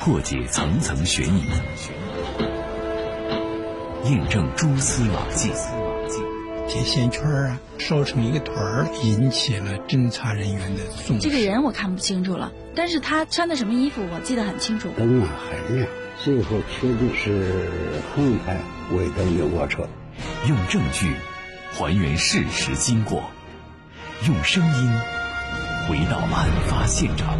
[0.00, 1.42] 破解层层悬疑，
[4.04, 5.50] 印证蛛丝马迹。
[6.68, 11.28] 铁线圈啊，烧成一个团儿，引起了侦查人员的重视。
[11.28, 14.88] 这个人我看不清楚了，但是他穿的什么衣服我记得很清楚。
[14.96, 15.88] 灯啊很亮，
[16.22, 17.68] 最后确定是
[18.14, 18.56] 横排
[18.92, 19.88] 尾灯的卧车。
[20.46, 21.12] 用证据
[21.72, 23.24] 还原事实经过，
[24.26, 24.92] 用声音
[25.88, 27.36] 回到案发现场。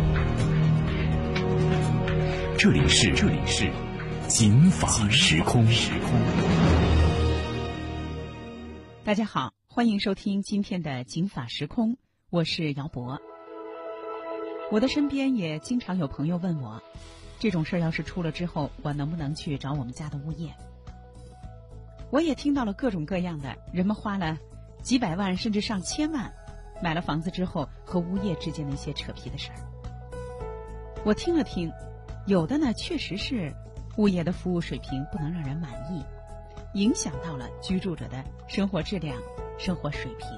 [2.59, 3.71] 这里是这里是
[4.27, 6.11] 警法时空时空。
[9.05, 11.97] 大家好，欢迎收听今天的警法时空，
[12.31, 13.21] 我是姚博。
[14.73, 16.83] 我的身边也经常有朋友问我，
[17.39, 20.53] 这种事儿要是出了之后，我能不能去找我们家的物业？
[22.11, 24.37] 我也听到了各种各样的人们花了
[24.83, 26.34] 几百万甚至上千万
[26.83, 29.59] 买了房子之后和物业之间的一些扯皮的事儿。
[31.05, 31.70] 我听了听，
[32.28, 33.50] 有的呢确实是
[33.96, 36.05] 物业的服务水平不能让人满意。
[36.75, 39.16] 影响到了居住者的生活质量、
[39.58, 40.28] 生活水平。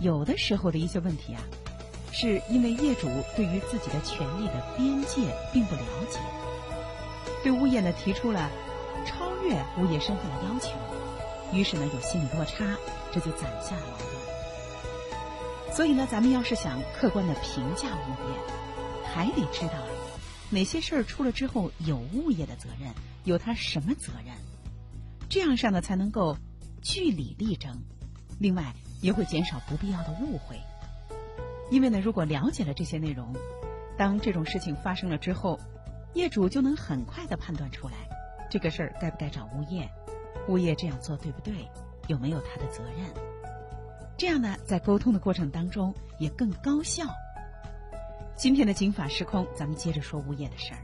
[0.00, 1.42] 有的时候的一些问题啊，
[2.10, 6.18] 是因为业主对于自己的权利的边界并不了解，
[7.42, 8.50] 对物业呢提出了
[9.04, 10.70] 超越物业身份的要求，
[11.52, 12.64] 于是呢有心理落差，
[13.12, 15.74] 这就攒下了矛盾。
[15.74, 19.74] 所以呢，咱们要是想客观的评价物业，还得知道
[20.50, 22.92] 哪些事儿出了之后有物业的责任，
[23.24, 24.34] 有他什么责任。
[25.28, 26.36] 这样上呢，才能够
[26.82, 27.82] 据理力争，
[28.38, 30.60] 另外也会减少不必要的误会。
[31.70, 33.34] 因为呢，如果了解了这些内容，
[33.96, 35.58] 当这种事情发生了之后，
[36.14, 37.94] 业主就能很快的判断出来，
[38.50, 39.88] 这个事儿该不该找物业，
[40.46, 41.54] 物业这样做对不对，
[42.06, 43.06] 有没有他的责任。
[44.16, 47.06] 这样呢，在沟通的过程当中也更高效。
[48.36, 50.80] 今天的警法时空，咱们接着说物业的事儿。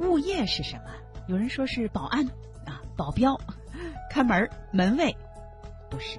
[0.00, 0.90] 物业是什么？
[1.28, 2.26] 有人说是保安
[2.66, 2.80] 啊。
[2.96, 3.38] 保镖、
[4.10, 5.14] 看门、门卫，
[5.90, 6.18] 不是。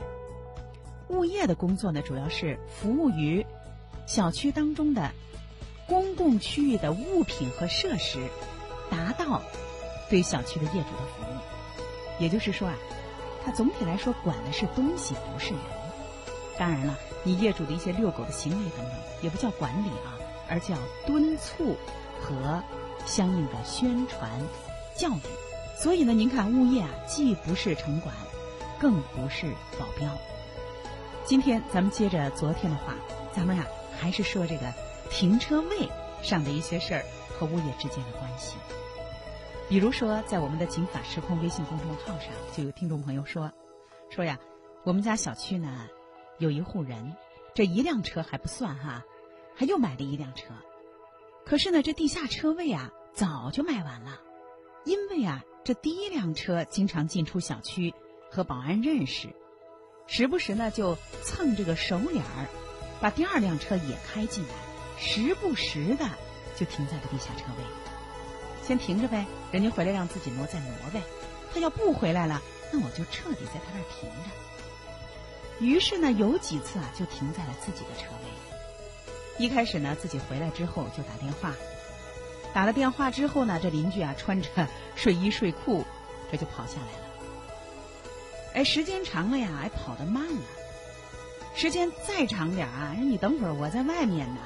[1.09, 3.45] 物业的工作呢，主要是服务于
[4.05, 5.11] 小区当中的
[5.88, 8.19] 公共区域的物品和设施，
[8.89, 9.41] 达到
[10.09, 11.35] 对小区的业主的服务。
[12.19, 12.75] 也就是说啊，
[13.44, 15.61] 它总体来说管的是东西，不是人。
[16.57, 20.17] 当然了，你业主的一些遛狗的行为等等，也不叫管理啊，
[20.49, 21.75] 而叫敦促
[22.21, 22.63] 和
[23.05, 24.29] 相应的宣传
[24.95, 25.21] 教育。
[25.77, 28.15] 所以呢，您看物业啊，既不是城管，
[28.79, 30.09] 更不是保镖。
[31.25, 32.95] 今天咱们接着昨天的话，
[33.33, 33.65] 咱们呀
[33.99, 34.71] 还是说这个
[35.09, 35.89] 停车位
[36.21, 37.03] 上的一些事儿
[37.38, 38.55] 和物业之间的关系。
[39.67, 43.51] 比如说，在我们的“警法时空”微信公众号上，就有听众朋友说，
[44.09, 44.39] 说呀，
[44.83, 45.67] 我们家小区呢
[46.38, 47.16] 有一户人，
[47.53, 49.03] 这一辆车还不算哈，
[49.56, 50.53] 还又买了一辆车，
[51.46, 54.19] 可是呢，这地下车位啊早就卖完了，
[54.84, 55.44] 因为啊。
[55.63, 57.91] 这第一辆车经常进出小区，
[58.29, 59.29] 和保安认识，
[60.06, 62.45] 时不时呢就蹭这个熟脸儿，
[63.01, 64.53] 把第二辆车也开进来，
[65.00, 66.07] 时不时的
[66.56, 67.63] 就停在了地下车位，
[68.62, 71.01] 先停着呗，人家回来让自己挪再挪呗，
[71.51, 72.40] 他要不回来了，
[72.72, 74.44] 那我就彻底在他那儿停着。
[75.59, 81.53] 于是呢，有几次啊就停在了自己的车位，一开始呢自己回来之后就打电话。
[82.53, 84.49] 打了电话之后呢，这邻居啊穿着
[84.95, 85.83] 睡衣睡裤，
[86.31, 87.05] 这就跑下来了。
[88.53, 90.41] 哎，时间长了呀，哎跑得慢了。
[91.55, 94.41] 时间再长点啊，你等会儿我在外面呢。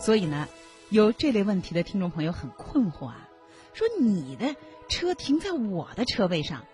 [0.00, 0.48] 所以呢，
[0.88, 3.28] 有这类问题的听众朋友很困惑啊，
[3.74, 4.56] 说你的
[4.88, 6.64] 车停在我的车位上，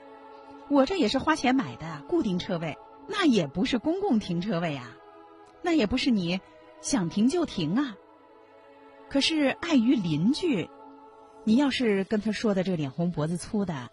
[0.68, 2.76] 我这也是花钱买的固定车位，
[3.08, 4.96] 那也不是公共停车位啊，
[5.62, 6.40] 那也不是你
[6.80, 7.96] 想停就停啊。
[9.08, 10.68] 可是碍于邻居，
[11.44, 13.90] 你要是跟他说的这脸红脖子粗的，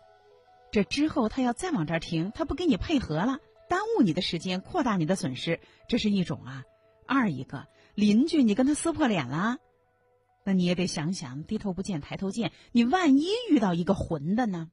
[0.71, 3.37] 这之后他要再往这儿停，他不跟你配合了，
[3.69, 6.63] 耽误你的时间，扩大你的损失，这是一种啊。
[7.05, 9.57] 二一个邻居，你跟他撕破脸了，
[10.43, 14.71] 那你也得想想，低头不见抬头见，你万一遇到一个混的呢？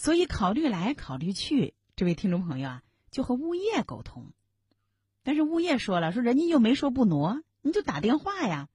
[0.00, 4.32] 所以考虑来考虑去，这位听众朋友啊，就和物业沟通，
[5.22, 8.70] 但是物业说了，说人家又没说不挪，你就打电话呀。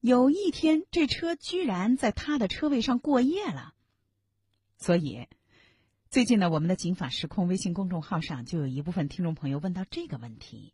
[0.00, 3.74] 有一天，这车居然在他的车位上过夜了。
[4.78, 5.26] 所以，
[6.08, 10.72] 最近呢，我们的“警法时空”微信公众号上就有一部分听众朋友问到这个问题。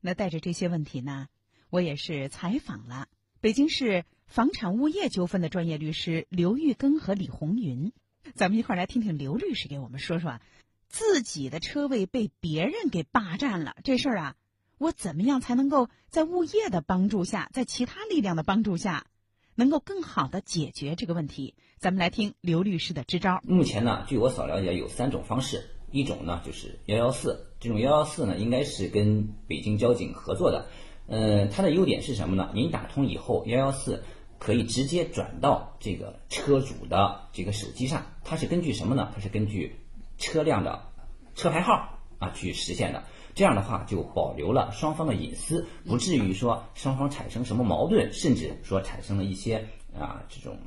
[0.00, 1.26] 那带着这些问题呢，
[1.68, 3.08] 我也是采访了
[3.40, 7.92] 北京市房产物业纠纷的专业律师刘玉根和李红云。
[8.34, 10.40] 咱们一块儿来听听刘律师给我们说说，
[10.88, 14.36] 自己的车位被别人给霸占了这事儿啊。
[14.78, 19.06] 我怎么样才能够在物业的帮助下，在其他力量的帮助下，
[19.54, 21.54] 能够更好的解决这个问题？
[21.78, 23.40] 咱们来听刘律师的支招。
[23.44, 25.70] 目前呢，据我所了解，有三种方式。
[25.92, 30.68] 一种呢就是幺幺四，这种幺幺四呢应该是跟北京交警合作的。
[31.08, 32.52] 呃，它的优点是什么呢？
[32.54, 34.04] 您打通以后，幺幺四
[34.40, 38.06] 可以直接转到这个车主的这个手机上。
[38.24, 39.12] 它是根据什么呢？
[39.14, 39.76] 它是根据
[40.18, 40.88] 车辆的
[41.36, 43.04] 车牌号啊去实现的。
[43.32, 50.58] 这样的话就保留了双方的隐私，不至于说双方产生什么矛盾，甚至说产生了一些啊这种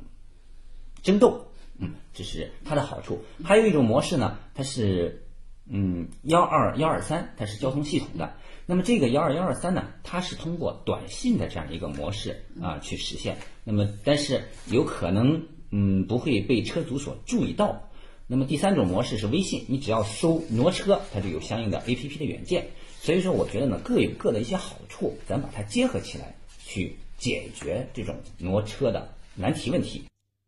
[1.02, 1.48] 争斗。
[1.76, 3.22] 嗯，这是它的好处。
[3.44, 5.26] 还有一种模式呢，它是
[5.66, 8.34] 嗯幺二幺二三，它是交通系统的。
[8.66, 13.36] 那么这个幺二幺二三呢，它是通过短信的这样一个模式啊去实现。
[13.64, 17.90] 那么但是有可能嗯不会被车主所注意到。
[18.26, 22.68] 那么第三种模式是微信，你只要搜“挪车”，它就有相应的 A P P 的软件。
[23.02, 26.34] 所以说，我觉得呢各有各的一些好处，咱把它结合起来
[26.64, 30.04] 去解决这种挪车的难题问题。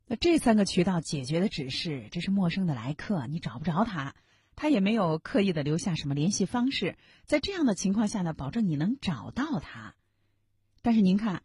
[0.07, 4.15] 那这三个渠道解决的只是这是陌生的来客，你找不着他，
[4.57, 6.97] 他也没有刻意的留下什么联系方式。
[7.27, 9.95] 在这样的情况下呢，保证你能找到他。
[10.83, 11.43] 但是您看，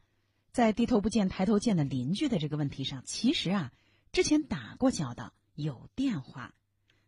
[0.52, 3.72] 在低头不见抬头见的邻居的这个问题上，其实啊，
[4.12, 6.54] 之前打过交道，有电话，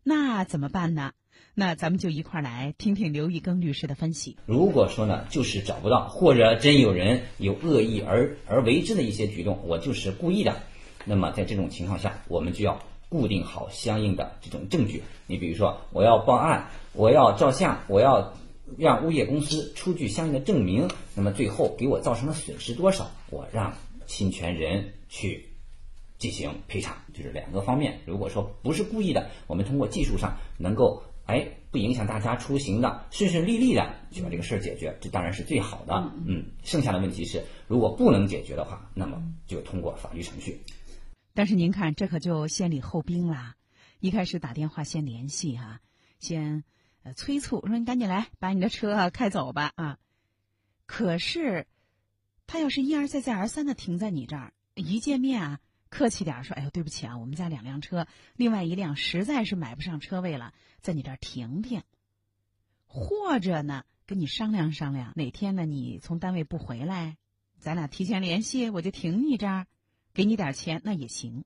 [0.03, 1.13] 那怎么办呢？
[1.55, 4.37] 那咱们就一块儿来听听刘玉庚律师的分析。
[4.45, 10.63] 如果说呢，就是找不到，或者真有人有恶意而而为之的一些举动，我就是故意的。
[11.05, 12.81] 那么在这种情况下，我们就要
[13.13, 15.03] 固定好相应的这种证据。
[15.27, 18.33] 你比如说，我要报案，我要照相，我要
[18.75, 20.89] 让物业公司出具相应的证明。
[21.13, 23.71] 那么最后给我造成的损失多少，我让
[24.07, 25.45] 侵权人去
[26.17, 26.97] 进行赔偿。
[27.13, 27.99] 就是两个方面。
[28.07, 36.11] 如果说不是故意的，我们通过技术上能够哎不影响大家出行的，顺顺利利的就把这个事儿解决，这当然是最好的。
[36.25, 40.59] 嗯，剩下的问题是，如果不能解决的话，那么就通过法律程序。
[41.33, 43.55] 但是您看，这可就先礼后兵啦。
[43.99, 45.79] 一开始打电话先联系哈，
[46.19, 46.63] 先
[47.03, 49.97] 呃催促说你赶紧来把你的车开走吧啊。
[50.85, 51.65] 可是
[52.45, 55.59] 他要是一而再再而三的停在你这儿，一见面啊
[55.89, 61.81] 客气点说哎呦对不起啊，我们家两辆车，另外一辆实在是买不上车位了，在你这儿停停。
[62.85, 67.17] 或者呢跟你商量商量，哪天呢你从单位不回来，
[67.57, 69.65] 咱俩提前联系，我就停你这儿。
[70.13, 71.43] 给你点钱那也行，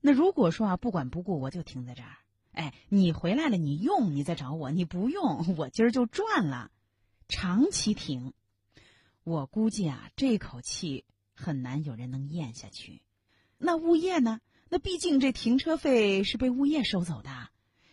[0.00, 2.16] 那如果说啊不管不顾我就停在这儿，
[2.52, 6.70] 哎，你回来了你用你再找我，你不用我今儿就赚了，
[7.28, 8.32] 长期停，
[9.22, 11.04] 我估计啊这口气
[11.34, 13.02] 很难有人能咽下去。
[13.58, 14.40] 那物业呢？
[14.70, 17.50] 那毕竟这停车费是被物业收走的，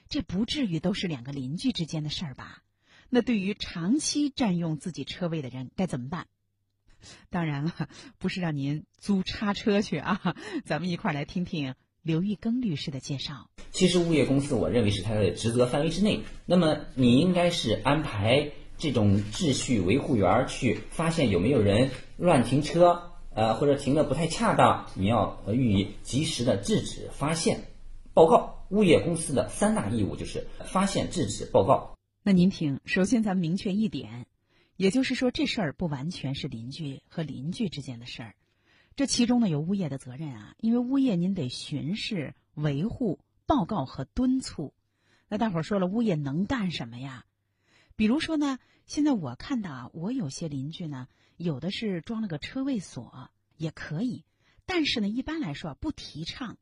[0.10, 2.64] 这不至于都是两个邻居之间的事儿吧？
[3.10, 6.28] 那对于长期占用自己车位的人该怎么办？
[7.30, 7.72] 当然了，
[8.18, 10.36] 不是让您租叉车去啊！
[10.64, 13.50] 咱们一块儿来听听刘玉庚律师的介绍。
[13.72, 16.22] 其实物业公司，我认为是他的职责范围之内。
[16.46, 27.66] 那么你应该是安排这种秩序维护员去发现有没有人乱停车，呃，或者停的不太恰当，你要予以及时的制止、发现、
[28.14, 28.54] 报告。
[28.72, 31.96] 物业公司的三大义务就是发现、制止、报告。
[32.24, 34.26] 那您听，首先咱们明确一点。
[34.78, 38.36] 也就是说，这事儿不完全是邻居和邻居之间的事儿，
[38.96, 40.56] 这其中呢有物业的责任啊。
[40.60, 44.74] 因为物业您得巡视、维护、报告和敦促。
[45.30, 47.26] 那大伙儿说了，物业能干什么呀？
[47.96, 54.26] 比如说呢，现在我看到啊，我有些邻居呢，有的是装了个车位锁，也可以。
[54.66, 56.58] 但是呢，一般来说不提倡。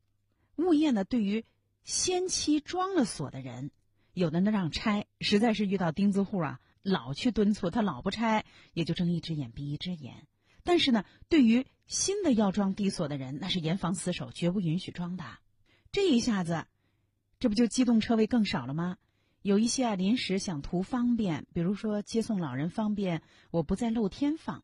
[0.55, 1.45] 物业呢，对于
[1.83, 3.71] 先期装了锁的人，
[4.13, 6.59] 有的呢让拆，实在是遇到钉子户啊。
[6.83, 10.27] 老去敦促他，老不拆，也就睁一只眼闭一只眼。
[10.63, 15.23] 但是呢，对于新的要装地锁的人，那是严防死守，绝不允许装的。
[15.91, 16.65] 这一下子，
[17.39, 18.97] 这不就机动车位更少了吗？
[19.41, 23.21] 有一些啊，临时想图方便，比如说接送老人方便，
[23.51, 24.63] 我不在露天放，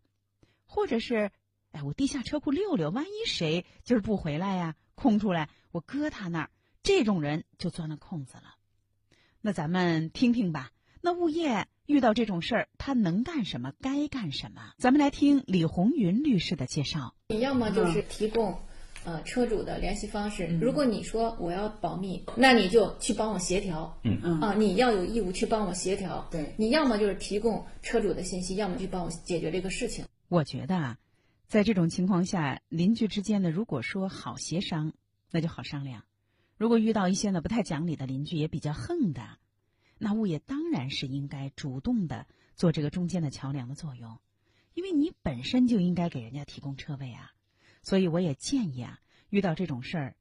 [0.65, 1.31] 或者是，
[1.71, 8.55] 哎，我地下车库溜溜，万一谁今儿不回来呀，空出来，我搁他那儿，这种人就钻了空子了。
[9.41, 10.71] 那咱们听听吧。
[11.01, 13.73] 那物业遇到这种事儿，他能干什么？
[13.81, 14.61] 该干什么？
[14.77, 17.15] 咱们来听李红云律师的介绍。
[17.29, 18.55] 你要么就是提供，
[19.05, 20.45] 呃，车主的联系方式。
[20.61, 23.99] 如果你说我要保密，那你就去帮我协调。
[24.03, 26.27] 嗯嗯啊，你要有义务去帮我协调。
[26.29, 30.05] 对，你要么就是提供车主的信息，要么去帮我解决这个事情。
[30.27, 30.97] 我觉得啊，
[31.47, 34.93] 在这种情况下，邻居之间呢，如果说好协商，
[35.31, 36.01] 那就好商量；
[36.55, 39.23] 如果遇到一些呢不太讲理的邻居，也比较横的。
[39.99, 42.25] 那物业当然是应该主动的
[42.55, 44.17] 做这个中间的桥梁的作用，
[44.73, 47.33] 因为你本身就应该给人家提供车位啊。
[47.83, 50.15] 所以我也建议啊，遇到这种事儿，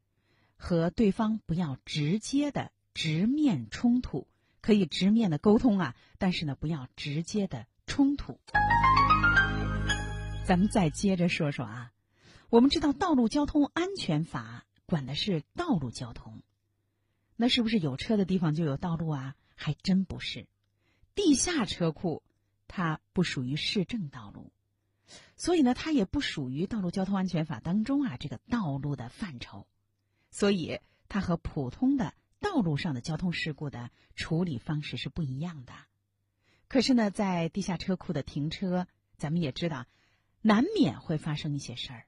[0.57, 4.27] 和对方不要直接的直面冲突，
[4.61, 8.41] 可以直面的沟通啊，但是呢，不要直接的冲突。
[10.45, 11.93] 咱们再接着说说啊，
[12.49, 16.43] 我们知道《道路交通安全法》管的是道路交通，
[17.37, 19.37] 那是不是有车的地方就有道路啊？
[19.59, 20.47] 还真不是，
[21.17, 22.23] 地下车库
[22.69, 24.53] 它不属于市政道路。
[25.37, 29.67] 所以呢，它也不属于《道路交通安全法》当中啊这个道路的范畴，
[30.31, 35.73] 所以它和普通的道路上的交通事故的处理方式是不一样的。
[36.69, 38.87] 可是呢，在地下车库的停车，
[39.17, 39.87] 咱们也知道，
[40.41, 42.07] 难免会发生一些事儿，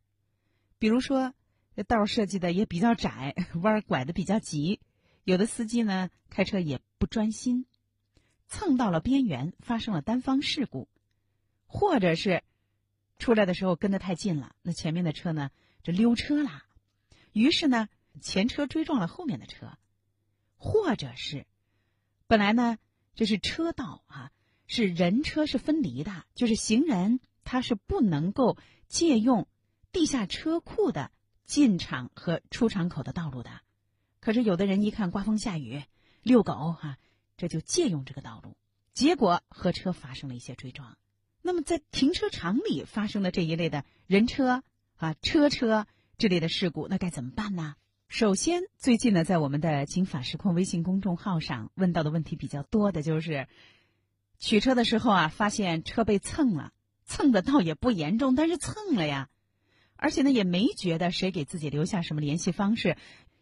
[0.78, 1.34] 比如说
[1.74, 4.80] 这道设计的也比较窄，弯拐的比较急，
[5.24, 7.66] 有的司机呢开车也不专心，
[8.48, 10.88] 蹭到了边缘，发生了单方事故，
[11.66, 12.42] 或者是。
[13.18, 15.50] 出来的时候跟得太近了，那前面的车呢
[15.82, 16.64] 就溜车啦，
[17.34, 17.86] 于是呢
[18.22, 19.76] 前车追撞了后面的车，
[20.56, 21.44] 或者是
[22.26, 22.78] 本来呢
[23.14, 24.32] 这是车道啊，
[24.66, 28.56] 是人车是分离的，就是行人他是不能够
[28.88, 29.46] 借用
[29.92, 31.10] 地下车库的
[31.44, 33.60] 进场和出场口的道路的，
[34.20, 35.82] 可是有的人一看刮风下雨
[36.22, 36.98] 遛狗哈，
[37.36, 38.56] 这就借用这个道路，
[38.92, 40.98] 结果和车发生了一些追撞。
[41.42, 44.62] 那么，在停车场里发生的这一类的人车
[44.96, 45.86] 啊、车车
[46.18, 47.76] 这类的事故，那该怎么办呢？
[48.08, 53.48] 首先，最近呢，在我们的“警法实况”微信公众号上问到的问题比较多的就是，
[54.38, 56.72] 取车的时候啊，发现车被蹭了，
[57.06, 59.30] 蹭的倒也不严重，但是蹭了呀，
[59.96, 62.98] 而且呢，也没觉得谁给自己留下什么联系方式，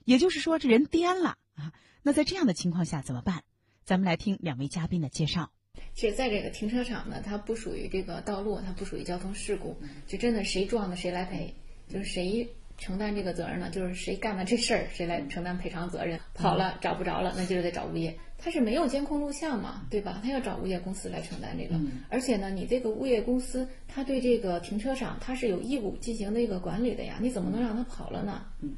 [0.08, 1.70] 也就是说，这人颠了啊。
[2.02, 3.42] 那在这样的情况下怎么办？
[3.84, 5.50] 咱们来听两位嘉宾的介绍。
[5.92, 11.54] 其实，在这个停车场呢，它不属于这个道路，它不属于交通事故，就真的谁撞的谁来赔，
[11.90, 12.48] 就是谁
[12.78, 13.68] 承担这个责任呢？
[13.68, 16.18] 就是谁干了这事儿，谁来承担赔偿责任。
[16.32, 18.18] 跑了找不着了，那就是得找物业。
[18.38, 20.22] 他是没有监控录像嘛，对吧？
[20.24, 21.78] 他要找物业公司来承担这个。
[22.08, 28.46] 而且呢，你这个物业公司，他对这个停车场，他是有义务进行那个管理的呀，你怎么能让他跑了呢？
[28.62, 28.72] 嗯。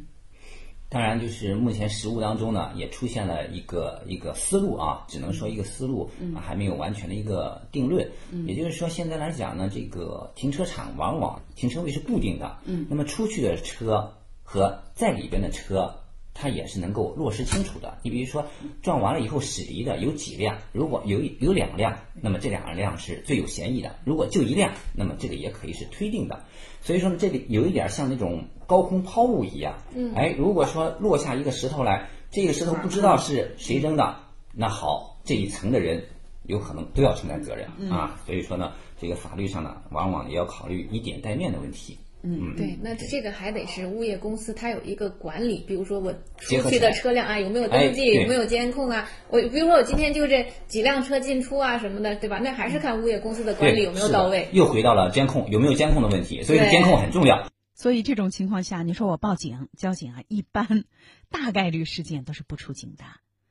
[0.90, 8.04] 当然，就是目前实物当中呢，也出现了一个一个思路啊，只能说一个思路，还没有完全的一个定论。
[8.44, 15.94] 也就是说，现在来讲呢，这个停车场往往停车位是固定的，那么出去的车和在里边的车。
[16.32, 17.99] 它也是能够落实清楚的。
[18.02, 18.44] 你比如说，
[18.82, 20.56] 撞完了以后驶离的有几辆？
[20.72, 26.44] 如果有有两辆，那么这两辆是最有嫌疑的；如果就一辆，那么这个也可以是推定的。
[26.80, 29.75] 所以说呢，这里有一点像那种高空抛物一样。
[29.94, 30.14] 嗯。
[30.14, 34.16] 哎，如果说落下一个石头来，这个石头不知道是谁扔的，
[34.54, 36.02] 那好，这一层的人
[36.44, 38.18] 有可能都要承担责任啊。
[38.25, 41.99] 所以说呢，这个法律上呢，往往也要考虑以点带面的问题。
[42.22, 49.08] 嗯，对，那这个还得是物业公司，它有一个管理，比如说我出去的车辆啊，有没有登记，有没有监控啊？
[49.30, 52.38] 我比如说我今天就这几辆车进出啊什么的，对吧？
[52.38, 54.48] 那还是看物业公司的管理有没有到位。
[54.52, 57.50] 又回到了监控有没有监控的问题，所以监控很重要。
[57.74, 60.84] 所以这种情况下，你说我报警，交警啊，一般
[61.30, 63.04] 大概率事件都是不出警的。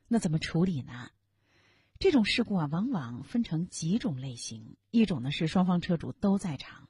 [0.06, 1.08] 那怎么处理呢？
[1.98, 6.86] 这种事故啊，往往分成几种类型，一种呢是双方车主都在场。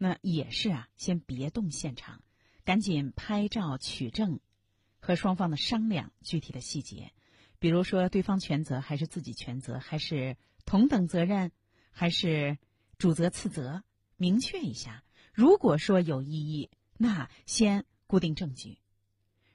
[0.00, 2.22] 那也是啊，先别动现场，
[2.64, 4.38] 赶紧拍照取证，
[5.00, 7.12] 和双方的商量具体的细节，
[7.58, 11.50] 比如说对方全责还是自己全责，还是同等责任，
[11.90, 12.58] 还是
[12.96, 13.82] 主责次责，
[14.16, 15.02] 明确一下。
[15.32, 18.78] 如果说有异议，那先固定证据，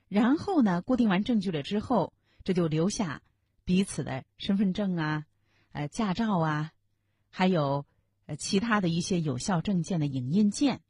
[0.10, 3.22] 然后呢，固定完证据了之后，这就留下
[3.64, 5.26] 彼此的身份证啊、
[5.72, 6.74] 呃驾照啊，
[7.30, 7.86] 还有。
[8.26, 10.82] 呃，其他的一些有效证件的影印件，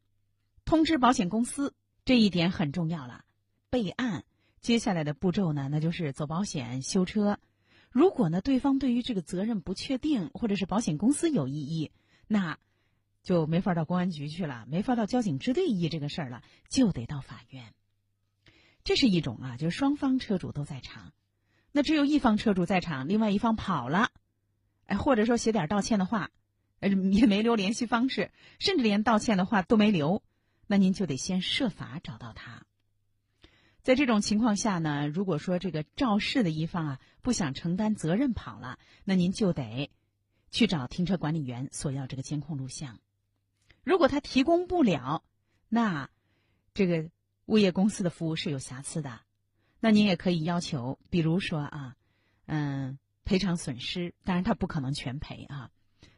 [0.65, 1.73] 通知保险公司，
[2.05, 3.25] 这一点很重要了。
[3.69, 4.23] 备案，
[4.61, 7.39] 接下来的步骤呢，那就是走保险、修车。
[7.89, 11.91] 如果呢，对方对于这个责任不确定，或者是保险公司有异议，
[12.27, 12.59] 那
[13.23, 17.73] 就没法到公安局去了，没法到交警支队议这个事儿了，就得到法院。
[18.83, 21.13] 这是一种啊，就是双方车主都在场。
[21.71, 24.11] 那只有一方车主在场，另外一方跑了，
[24.85, 26.29] 哎，或者说写点道歉的话。
[26.87, 30.23] 也没留联系方式，甚至连道歉的话都没留，
[30.67, 32.65] 那您就得先设法找到他。
[33.81, 39.91] 在这种情况下呢，如果说这个肇事的一方啊不想承担责任跑了，那您就得
[40.51, 42.99] 去找停车管理员索要这个监控录像。
[43.83, 45.23] 如果他提供不了，
[45.67, 46.09] 那
[46.73, 47.09] 这个
[47.47, 49.19] 物业公司的服务是有瑕疵的，
[49.81, 51.95] 那您也可以要求，比如说啊，
[52.45, 55.69] 嗯，赔偿损失，当然他不可能全赔啊。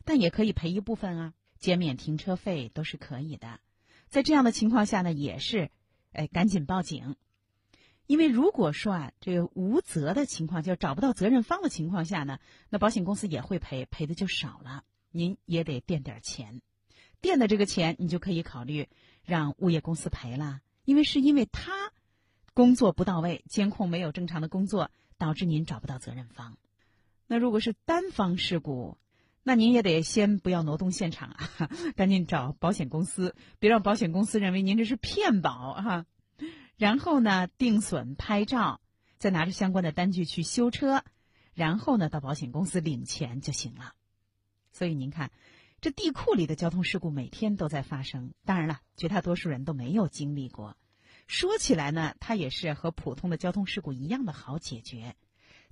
[0.05, 3.59] 但也可以赔一部分啊，减免停车费都是可以的。
[4.07, 5.71] 在这样的情况下呢，也是，
[6.13, 7.17] 哎，赶紧报警。
[8.07, 14.83] 因为如果说啊，这个无责的情况，就找不到责任方的情况下呢，那保险公司也会赔，赔的就少了。
[15.09, 16.61] 您也得垫点钱，
[17.19, 18.87] 垫的这个钱，你就可以考虑
[19.23, 21.91] 让物业公司赔了，因为是因为他
[22.53, 26.57] 工作不到位，监控没有正常的工作，导致您找不到责任方。
[27.25, 28.97] 那如果是单方事故，
[29.47, 36.07] 那您也得先不要挪动现场啊，赶紧找保险公司，别让保险公司认为您这是骗保哈。
[36.77, 38.81] 然后呢，定损、拍照，
[39.19, 41.03] 再拿着相关的单据去修车，
[41.53, 43.93] 然后呢，到保险公司领钱就行了。
[44.71, 45.29] 所以您看，
[45.79, 48.33] 这地库里的交通事故每天都在发生。
[48.45, 50.75] 当然了，绝大多数人都没有经历过。
[51.27, 55.15] 说起来呢，它也是和普通的交通事故一样的好解决，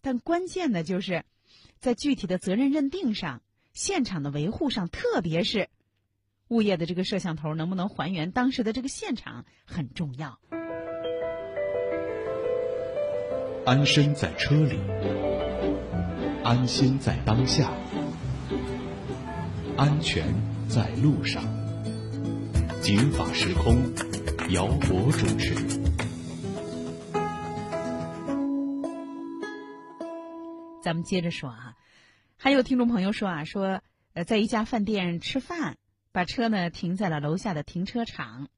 [0.02, 1.26] 但关键呢，就是
[1.80, 3.42] 在具体的责任认定上、
[3.74, 5.68] 现场的维护上，特别是
[6.50, 10.40] 物业的这个摄像头能不能还原当时的这个现场很重要。
[13.66, 14.78] 安身在车里，
[16.44, 17.72] 安心在当下，
[19.76, 20.24] 安全
[20.70, 21.44] 在路上。
[22.80, 23.82] 警法时空，
[24.50, 25.56] 姚博主持。
[30.82, 31.73] 咱们接着说啊，
[32.44, 33.82] 还有听众朋友说啊，说
[34.12, 35.78] 呃，在一家饭店吃饭，
[36.12, 38.50] 把车呢停在了楼下的停车场，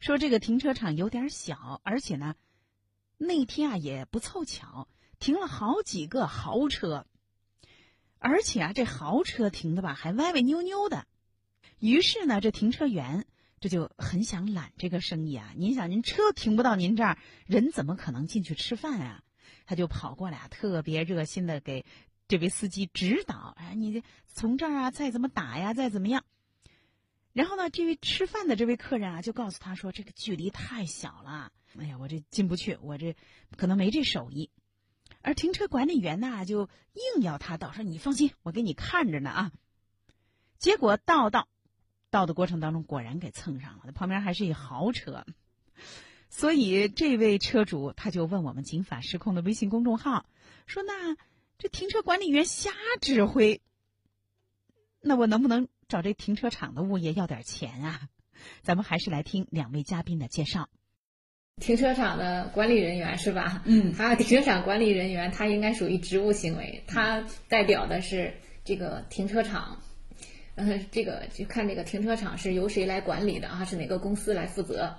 [0.00, 2.34] 说这个停车场有点小，而且呢。
[3.16, 4.88] 那天啊也不凑巧，
[5.20, 7.06] 停了好几个豪车，
[8.18, 11.06] 而且啊这豪车停的吧还歪歪扭扭的。
[11.78, 13.24] 于是呢，这停车员
[13.60, 15.52] 这就很想揽这个生意啊。
[15.54, 19.22] 您想，您车停不到您这儿，人怎么可能进去吃饭啊？
[19.64, 21.84] 他就跑过来，特别热心的给
[22.28, 26.24] 这位司机指导：“哎，你这从这儿啊，再怎么打呀，再怎么样。”
[27.32, 33.16] 然后呢，这位吃饭的这位客人啊，就告诉他说：“这个距离太小了，哎呀，我这进不去，我这
[33.56, 34.50] 可能没这手艺。”
[35.22, 36.68] 而停车管理员呢，就
[37.16, 39.52] 硬要他倒，说：“你放心，我给你看着呢啊。”
[40.58, 41.48] 结果倒到
[42.10, 45.24] 倒的过程当中，果然给蹭上了，旁边还是一豪车。
[46.28, 50.26] 所以这位车主他就问我们“警法失控”的微信公众号，
[50.66, 51.16] 说：“那
[51.58, 53.60] 这停车管理员瞎指挥，
[55.00, 58.10] 那我能不能？”找这停车场的物业要点钱啊！
[58.60, 60.68] 咱们还是来听两位嘉宾的介绍。
[61.56, 63.62] 停车场的管理人员是吧？
[63.64, 69.80] 嗯，还有停车场管理人员，他应该属于职务行为，他代表的是这个停车场。
[70.56, 73.64] 呃，这个就看这个停车场是由谁来管理的啊？
[73.64, 74.94] 是哪个公司来负责？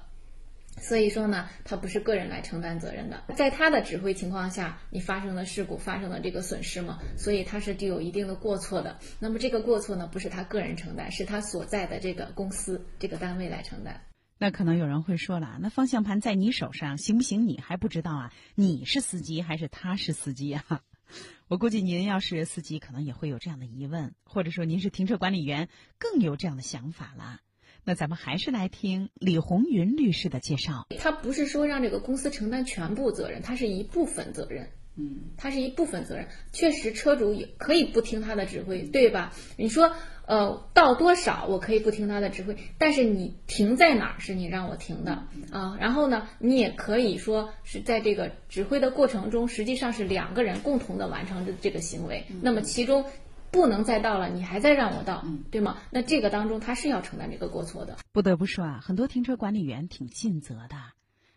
[0.81, 8.97] 所以说呢，他不是个人来承担责任的，在他的指挥情况下，你发生了事故，发生了这个损失嘛，所以他是具有一定的过错的。
[9.19, 14.01] 那么这个过错呢，不是他个人承担，是他所在的这个公司、这个单位来承担。
[14.37, 17.45] 那可能有人会说了，那方向盘在你手上，行不行？
[17.47, 18.33] 你还不知道啊？
[18.55, 20.63] 你是司机还是他是司机啊？
[21.49, 27.39] 我估计您要是司机，可能也会有这样的疑问，或者说您是停车管理员，更有这样的想法了。
[27.83, 30.87] 那咱们还是来听李红云律师的介绍。
[30.99, 34.69] 他不是说让这个公司承担全部责任，他是一部分责任。
[34.95, 36.27] 嗯，他是一部分责任。
[36.51, 39.33] 确实，车主也可以不听他的指挥，对吧？
[39.55, 45.77] 你说，呃，到多少我可以不听他的指挥，但是你停在哪儿是你让我停的啊。
[45.79, 52.25] 然后呢，你也可以说是在这个指挥的过程中，实际上是两个人共同的完成的这个行为。
[52.41, 53.05] 那么其中。
[53.51, 55.77] 不能再倒了，你还在让我倒，对吗？
[55.91, 57.97] 那这个当中他是要承担这个过错的。
[58.11, 60.77] 不得不说啊，很多停车管理员挺尽责的。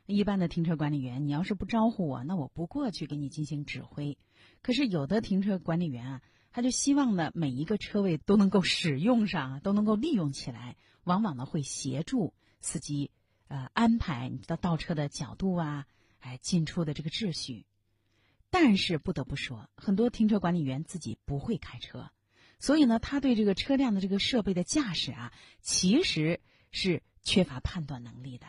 [0.07, 4.19] 一般的停车管理员，你要是不招呼我，那我不过去给你进行指挥。
[4.61, 6.21] 可是有的停车管理员啊，
[6.51, 13.11] 他就希望呢每一个车位都能够使用上，都能够利用起来，往往呢会协助司机
[13.49, 15.87] 呃安排你知道倒车的角度啊，
[16.21, 17.65] 哎进出的这个秩序。
[18.55, 22.11] 但是不得不说，很多停车管理员自己不会开车，
[22.59, 26.39] 所以呢，他对这个车辆的这个设备的驾驶啊，其实
[26.71, 28.47] 是缺乏判断能力的。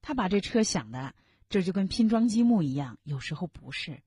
[0.00, 1.14] 他把这车想的
[1.50, 4.00] 这就跟拼装积木一样，有时候不是，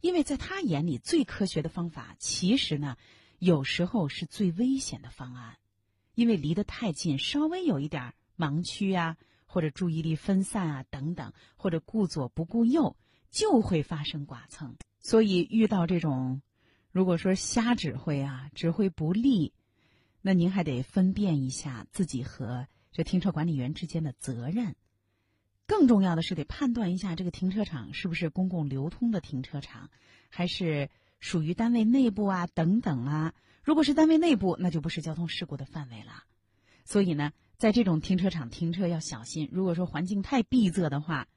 [0.00, 2.96] 因为在他眼里最科学的方法，其实呢，
[3.38, 5.58] 有时候是最危险的方案，
[6.16, 9.16] 因为离得太近，稍微有一点盲区啊，
[9.46, 12.96] 或者注意力分散啊等等，或者顾左不顾右。
[13.32, 16.42] 就会发生剐蹭，所以遇到这种，
[16.92, 19.54] 如果说瞎指挥啊，指挥不力，
[20.20, 24.76] 那您还得分辨一下自己和这停车管理员之间的责任。
[25.66, 29.88] 更重要的是得判断一下这个停车场是不是公共流通的停车场，
[30.28, 33.32] 还是属于单位内部啊等等啊。
[33.64, 36.24] 如果是单位内部，那就不是交通事故的范围了。
[36.84, 39.48] 所以呢，在这种停车场停车要小心。
[39.52, 41.28] 如果说环境太闭塞的话，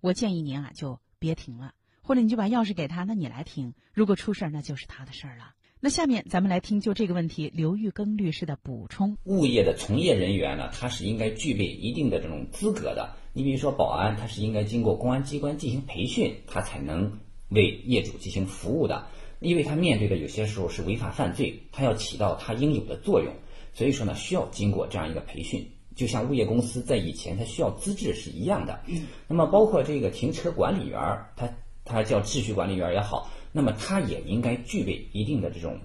[0.00, 3.72] 我建议您啊就别停了，或者你就把钥匙给他，那你来停。
[3.94, 5.54] 如果出事儿，那就是他的事儿了。
[5.80, 9.16] 那下面咱们来听就这个问题刘玉庚律师的补充。
[9.24, 13.16] 物业的从业人员呢，他是应该具备一定的这种资格的。
[13.32, 19.06] 你比如说保安，他是应该经过公安机关进行培训，他才能为业主进行服务的。
[19.40, 23.32] 因为他面对的有些时候是违法犯罪，他要起到他应有的作用，
[23.72, 25.66] 所以说呢，需要经过这样一个培训。
[25.94, 28.80] 就像物业公司在以前，它需要资质是一样的。
[28.86, 31.48] 嗯，那么包括这个停车管理员儿，他
[31.84, 35.78] 他叫秩序管理员也好，那么他也应该具备一定的这种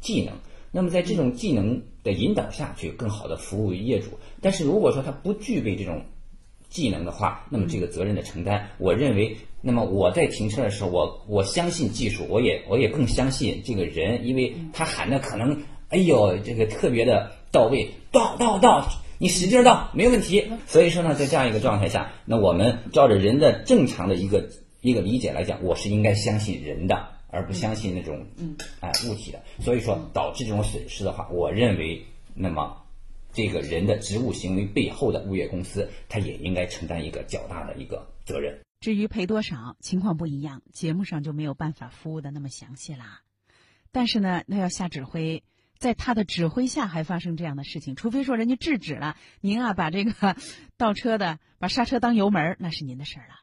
[0.00, 0.34] 技能。
[0.72, 4.10] 那么在这种技能的引导下去，更好的服务于业主。
[4.40, 6.04] 但是如果说他不具备这种
[6.68, 20.50] 技能的话，那么这个责任的承担，我认为，那么我在停车的时候，我我相信技术，我也我也更相信这个人，因为他喊的可能，哎呦，这个特别的到位，到到到，你使劲到，没问题。
[20.66, 29.42] 所以说呢，在这样一个状态下，那我们照着人的正常的一个一个理解来讲，我是应该相信人的，而不相信那种嗯哎物体的。
[29.60, 32.76] 所以说导致这种损失的话，我认为那么。
[33.32, 38.58] 这个人的职务行为背后的物业公司，他也应该承担一个较大的一个责任。
[38.80, 43.20] 至于赔多少，情况不一样，节目上就没有办法服务的那么详细啦。
[43.92, 45.44] 但是呢，那要下指挥，
[45.80, 50.36] 在他的指挥下还发生这样的事情，除非说人家制止了，您啊把这个
[50.76, 53.34] 倒车的把刹车当油门，那是您的事儿了。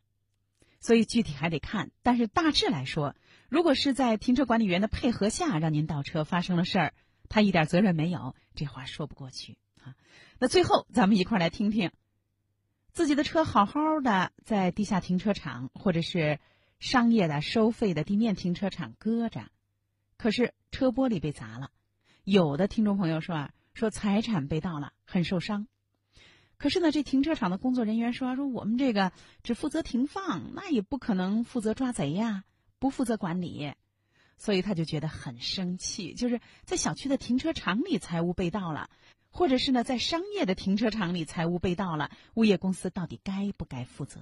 [0.79, 3.15] 所以具体还得看，但是大致来说，
[3.49, 6.93] 如果是在停车管理员的配合下让您倒车发生了事儿，
[7.27, 9.95] 他一点责任没有，这话说不过去啊。
[10.37, 11.91] 那最后，咱们一块儿来听听，
[12.91, 16.39] 自己的车好好的在地下停车场或者是
[16.79, 19.49] 商业的收费的地面停车场搁着，
[20.17, 21.71] 可是车玻璃被砸了。
[22.29, 25.65] 有的听众朋友说啊，说财产被盗了，很受伤。
[26.57, 29.13] 可是呢，这停车场的工作人员说，说我们这个
[29.43, 32.43] 只负责停放，那也不可能负责抓贼呀，
[32.79, 33.75] 不负责管理，
[34.37, 38.89] 所以他就觉得很生气，就是在小区的停车场里财物被盗了。
[39.29, 44.19] 或者是呢，在商业的停车场里财物被盗了，物业公司到底该不该负责？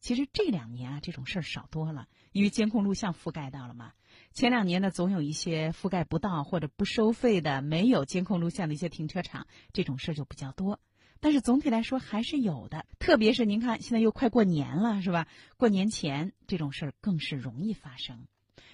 [0.00, 3.92] 其实这两年啊，这种事儿少多了，因为监控录像覆盖到了嘛。
[4.32, 10.80] 前两年呢，总有一些覆盖不到或者不收费的、没有监控录像的一些停车场，这种事儿就比较多。
[11.18, 15.26] 但是总体来说还是有的，特别是您看，现在又快过年了，是吧？
[15.56, 18.26] 过年前这种事儿更是容易发生，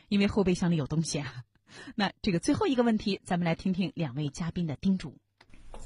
[0.09, 1.45] 因为后备箱里有东西啊。
[1.97, 5.19] 那这个最后一个问题，咱们来听听两位嘉宾的叮嘱。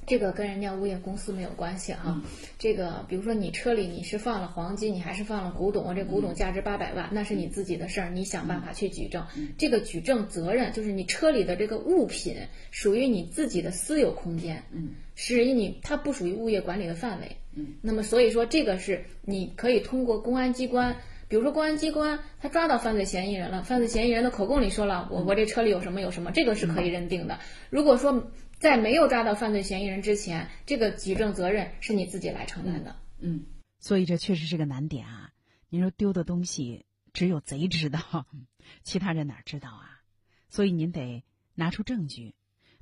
[0.07, 2.21] 这个跟人家物业公司没有关系哈，
[2.59, 9.25] 这个比如说你车里你是放了黄金，你还是放了古董，这古董价值八百万，那是你自己的事儿，你想办法去举证。
[9.57, 12.37] 这个举证责任就是你车里的这个物品
[12.71, 20.97] 属于你自己的私有空间，嗯，是于你它不属于物业管理的范围，嗯，那么所以说这个是你可以通过公安机关，
[21.31, 27.39] 比如说公安机关他抓到犯罪嫌疑人了，犯罪嫌疑人的口供里说了，我我这车里有什么有什么，这个是可以认定的。
[27.71, 32.97] 如果说在没有抓到犯罪嫌疑人之前，这个举证责任是你自己来承担的。
[33.21, 33.47] 嗯，
[33.79, 35.31] 所以这确实是个难点啊。
[35.69, 38.27] 您说丢的东西只有贼知道，
[38.83, 40.03] 其他人哪知道啊？
[40.49, 41.23] 所以您得
[41.55, 42.35] 拿出证据。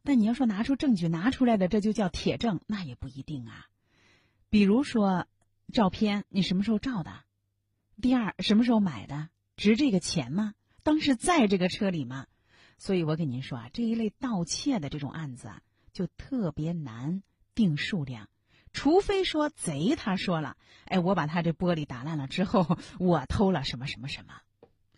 [0.02, 3.66] 但你要说拿出证据拿出来的这就叫铁证，那也不一定啊。
[4.48, 5.26] 比如说
[5.70, 7.12] 照片，你什么时候照的？
[8.00, 9.28] 第二，什么时候买的？
[9.56, 10.54] 值这个钱吗？
[10.82, 12.26] 当时在这个车里吗？
[12.76, 15.61] 所以我跟您说啊，这一类盗窃的这种案子啊。
[15.90, 17.24] 就特别难
[17.56, 18.28] 定数量，
[18.72, 24.34] 除非说贼他说了，哎，我把他这玻璃打烂了之后，我偷了什么什么什么，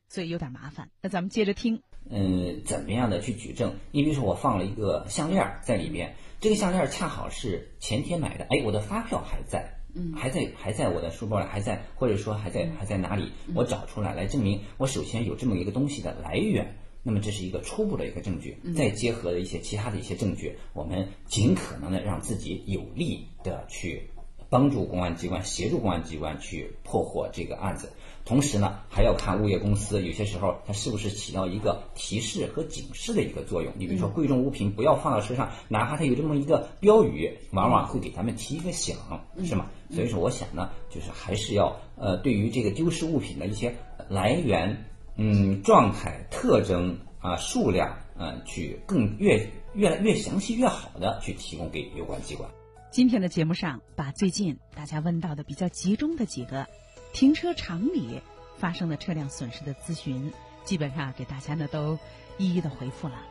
[0.09, 0.91] 所以有点麻烦。
[1.01, 1.83] 那咱们接着听。
[2.11, 3.77] 嗯，怎么样的去举证？
[3.93, 13.31] 你比如说我放了一个项链在里面，这个项链恰好是前天买的，哎，我的发票还在，嗯，还在还在我的书包里，还在，或者说还在还在哪里？
[13.55, 16.77] 我找出来来证明，我首先有这么一个东西的来源。
[17.03, 24.03] 那么这是一个初步的一个证据，再结合的一些其他的一些证据，我们尽可能的让自己有力的去
[24.51, 27.91] 帮助公安机关，协助公安机关去破获这个案子。
[28.25, 33.73] 同时呢，还要看物业公司有些时候它是不是起到一个提示和警示的一个作用。
[33.77, 38.97] 你比如说贵重物品不要放到车上，哪怕它有这么一个标语，往往会给咱们提一个醒，
[39.45, 39.67] 是吗？
[39.91, 43.75] 所以说，我想呢，就是还是要呃，对于这个丢失物品的一些
[44.09, 44.85] 来源。
[45.23, 52.49] 嗯，状态、特征啊，数量，嗯，去更越越来越详细、越好的去提供给有关机关。
[52.91, 56.67] 今天的节目上，把最近大家问到的比较集中的几个
[57.13, 58.21] 停车场里
[58.57, 60.33] 发生的车辆损失的咨询，
[60.65, 61.99] 基本上给大家呢都
[62.39, 63.23] 一一的回复了。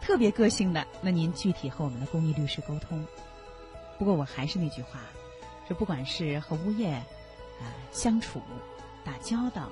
[0.00, 3.06] 特别个性的，那您具体和我们的公益律师沟通。
[3.98, 5.00] 不过我还是那句话，
[5.68, 8.42] 这不管是和物业啊、相处、
[9.04, 9.70] 打交道，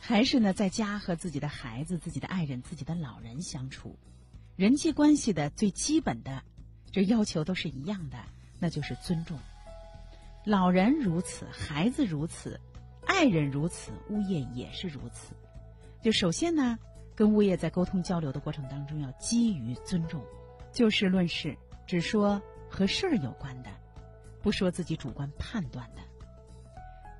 [0.00, 3.98] 还是呢在家和自己的孩子、自己的爱人、自己的老人相处，
[4.56, 6.42] 人际关系的最基本的
[6.92, 8.18] 这要求都是一样的，
[8.58, 9.38] 那就是尊重。
[10.44, 12.58] 老人如此，孩子如此，
[13.06, 15.34] 爱人如此，物业也是如此。
[16.00, 16.78] 就首先呢，
[17.14, 20.24] 跟物业在沟通交流的过程当中，要基于尊重，
[20.72, 23.68] 就事论事，只说和事儿有关的，
[24.42, 26.00] 不说自己主观判断的。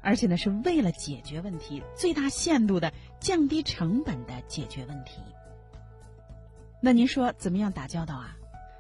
[0.02, 5.20] 而且呢，是为了解决问题，最大限度的降低成本的解决问题。
[6.80, 8.34] 那您说怎么样打交道啊？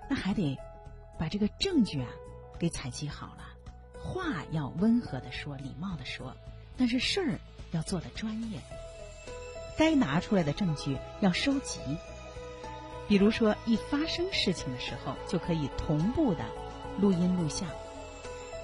[0.08, 0.56] 那还得
[1.18, 2.08] 把这个证据啊
[2.58, 3.49] 给采集好了，
[4.02, 6.34] 话要温和的说，礼貌的说，
[6.76, 7.38] 但是事儿
[7.70, 8.58] 要做的专业。
[9.76, 11.80] 该拿出来的证据要收集，
[13.08, 16.44] 比如说一发生事情的时候，就可以同步的
[17.00, 17.68] 录音录像。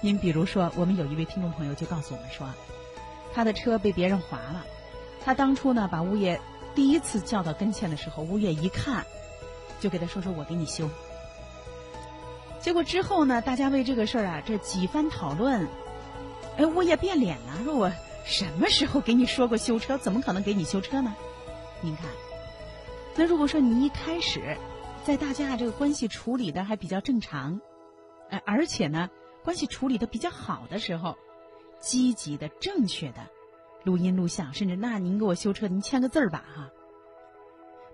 [0.03, 2.47] 您比如说，我们有一位听众朋友就告诉我们说，
[3.33, 4.65] 他的车被别人划了，
[5.25, 6.41] 他当初呢把物业
[6.75, 9.07] 第一次叫到跟前的时候，物业一看，
[9.81, 10.91] 就给他说说我给你修。
[12.67, 15.69] 结果之后呢，大家为这个事儿啊这几番讨论，
[16.57, 17.93] 哎，物业变脸了，说我。
[18.25, 19.97] 什么时候给你说过修车？
[19.99, 21.15] 怎么可能给你修车呢？
[21.81, 22.07] 您看，
[23.15, 24.57] 那如果说你一开始
[25.05, 27.61] 在大家这个关系处理的还比较正常，
[28.31, 29.11] 哎，而且呢
[29.45, 31.17] 关系处理的比较好的时候，
[31.79, 33.29] 积极的、正确的
[33.85, 36.69] 录音录像，甚至那您给我修车，您签个字儿吧哈。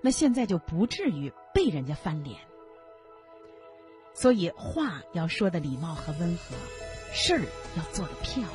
[0.00, 2.38] 那现在就不至于被人家翻脸。
[4.14, 6.55] 所以话要说的礼貌和温和，
[7.12, 7.42] 事儿
[7.77, 8.51] 要做的漂亮。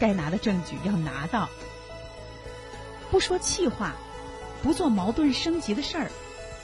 [0.00, 1.48] 该拿的证据要拿到，
[3.10, 3.94] 不说气话，
[4.62, 6.10] 不做矛盾升级的事儿，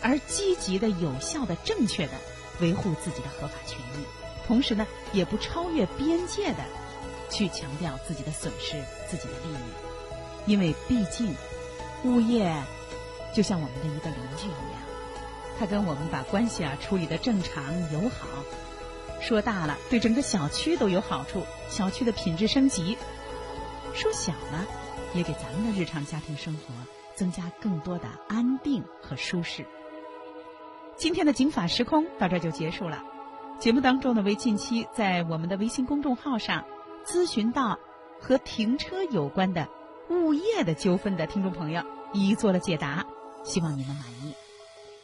[0.03, 2.13] 而积极的、有效的、正确的
[2.61, 4.05] 维护自己的合法权益，
[4.47, 6.65] 同时呢，也不超越边界的
[7.31, 11.37] 去强调自己的损失、自己的利益，因为毕竟
[12.05, 12.53] 物业
[13.33, 14.78] 就像我们的一个邻居一样，
[15.59, 18.27] 他跟我们把关系啊处理的正常友好，
[19.21, 22.97] 说大了对整个小区都有好处，小区的品质升级。
[23.95, 24.65] 说小了，
[25.15, 26.61] 也给咱们的日常家庭生活
[27.17, 29.67] 增加更多的安定和舒适。
[30.97, 33.03] 今天的警法时空到这就结束了。
[33.59, 36.65] 节目当中呢，为近期在我们的微信公众号上
[37.05, 37.79] 咨询到
[38.21, 39.69] 和停车有关的
[40.09, 43.05] 物业的纠纷的听众朋友，一一做了解答，
[43.43, 44.33] 希望您能满意。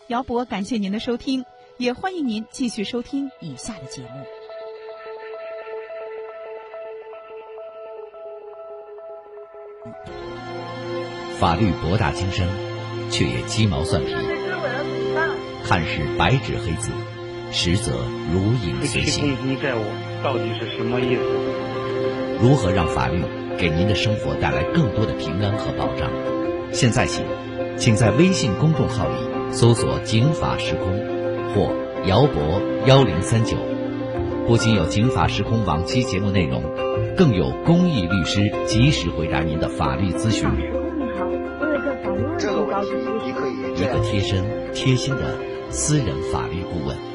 [0.09, 1.47] 姚博感谢您的收听，
[1.79, 4.09] 也欢迎您继续收听以下的节目。
[11.38, 12.47] 法律博大精深，
[13.11, 14.12] 却也鸡毛蒜皮。
[15.64, 16.90] 看似白纸黑字，
[17.51, 17.93] 实则
[18.31, 19.35] 如影随形。
[19.37, 19.81] 不债务
[20.23, 21.23] 到底是什么意思？
[22.43, 23.23] 如何让法律
[23.57, 26.11] 给您的生活带来更多的平安和保障？
[26.73, 27.23] 现在起，
[27.79, 29.14] 请在微信公众号里
[29.55, 30.87] 搜索“警法时空”
[31.55, 31.71] 或
[32.07, 33.57] “姚博幺零三九”，
[34.49, 36.61] 不仅有警法时空往期节目内容，
[37.17, 40.49] 更有公益律师及时回答您的法律咨询。
[42.37, 42.90] 这个问题，
[43.25, 45.38] 你可以一个贴身、贴心的
[45.71, 47.13] 私人法律顾问。